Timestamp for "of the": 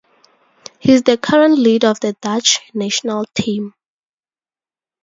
1.85-2.13